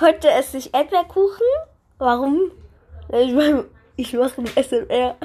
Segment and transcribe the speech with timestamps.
[0.00, 1.46] Heute esse ich Erdbeerkuchen.
[1.98, 2.50] Warum?
[3.08, 3.66] Ich meine,
[3.96, 5.16] ich mache ein SMR.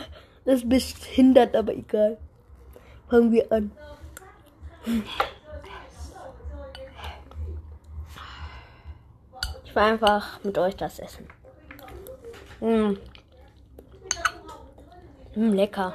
[0.45, 2.17] Das ist behindert, aber egal.
[3.09, 3.71] Fangen wir an.
[9.65, 11.27] Ich will einfach mit euch das essen.
[12.59, 12.97] Mm.
[15.35, 15.93] Mm, lecker.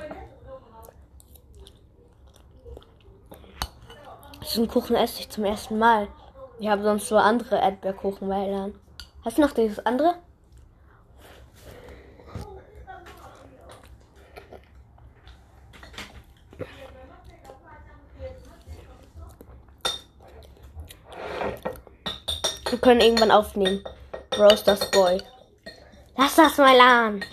[4.43, 6.09] Diesen Kuchen esse ich zum ersten Mal.
[6.61, 8.75] Ich habe sonst so andere Erdbeerkuchenweilern.
[9.25, 10.15] Hast du noch dieses andere?
[22.71, 23.85] Wir können irgendwann aufnehmen.
[24.37, 25.23] Roasters Boy.
[26.17, 27.25] Lass das mal an.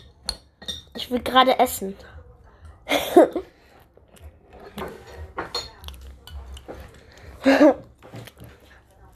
[0.95, 1.95] Ich will gerade essen.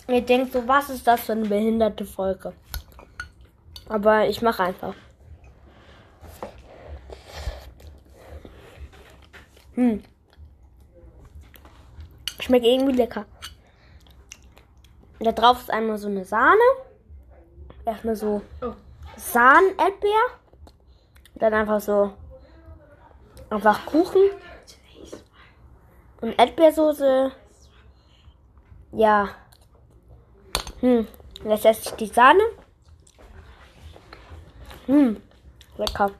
[0.07, 2.53] Ihr denkt so, was ist das für eine behinderte Folge?
[3.89, 4.95] Aber ich mache einfach.
[9.73, 10.03] Hm.
[12.39, 13.25] Schmeckt irgendwie lecker.
[15.19, 16.61] Da drauf ist einmal so eine Sahne.
[17.85, 18.41] Erstmal so
[19.15, 20.25] Sahnen-Erdbeer.
[21.35, 22.13] Dann einfach so
[23.49, 24.21] einfach Kuchen.
[26.21, 27.31] Und Erdbeersoße.
[28.91, 29.29] Ja.
[30.85, 31.07] Hm.
[31.43, 32.43] Jetzt esse ich die Sahne.
[34.85, 35.19] Hm.
[35.77, 36.11] Lecker.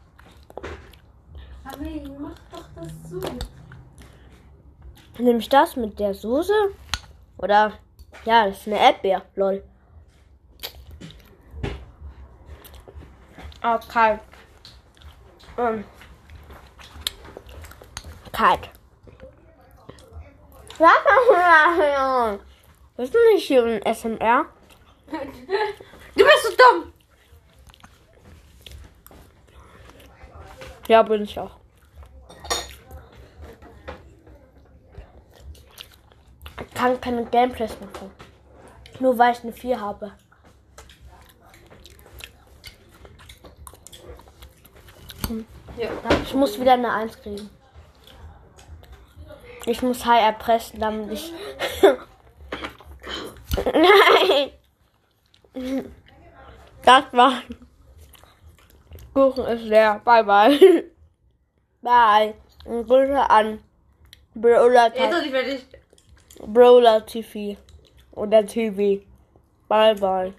[1.64, 3.22] Mami, mach doch das so.
[5.20, 6.72] Nehme ich das mit der Soße?
[7.38, 7.74] Oder?
[8.26, 9.22] Ja, das ist eine Erdbeer.
[9.36, 9.64] Lol.
[13.64, 14.22] Oh, kalt.
[15.58, 15.84] Mm.
[18.32, 18.70] Kalt.
[20.80, 22.40] Sag mal,
[22.98, 24.46] Bist du nicht hier im SMR?
[26.16, 26.94] Du bist so dumm.
[30.88, 31.58] Ja, bin ich auch.
[36.60, 38.12] Ich kann keine Gameplays machen.
[39.00, 40.14] Nur weil ich eine 4 habe.
[45.78, 45.90] Ja.
[46.24, 47.50] Ich muss wieder eine 1 kriegen.
[49.66, 51.34] Ich muss High erpressen, damit ich.
[56.84, 57.42] Das war.
[59.14, 60.02] Kuchen ist leer.
[60.04, 60.84] Bye bye.
[61.82, 62.34] Bye.
[62.66, 63.60] Und Grüße an
[64.34, 65.66] Brawler, fertig.
[66.46, 67.58] Brawler TV.
[68.12, 69.02] Oder TV.
[69.68, 70.34] Bye bye.